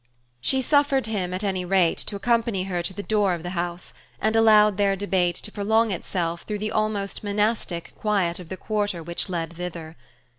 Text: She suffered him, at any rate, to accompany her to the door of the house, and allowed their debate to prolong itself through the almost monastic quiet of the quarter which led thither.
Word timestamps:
She 0.39 0.63
suffered 0.63 1.05
him, 1.05 1.31
at 1.31 1.43
any 1.43 1.63
rate, 1.63 1.99
to 1.99 2.15
accompany 2.15 2.63
her 2.63 2.81
to 2.81 2.91
the 2.91 3.03
door 3.03 3.35
of 3.35 3.43
the 3.43 3.51
house, 3.51 3.93
and 4.19 4.35
allowed 4.35 4.77
their 4.77 4.95
debate 4.95 5.35
to 5.35 5.51
prolong 5.51 5.91
itself 5.91 6.41
through 6.41 6.57
the 6.57 6.71
almost 6.71 7.23
monastic 7.23 7.93
quiet 7.95 8.39
of 8.39 8.49
the 8.49 8.57
quarter 8.57 9.03
which 9.03 9.29
led 9.29 9.57
thither. 9.57 9.95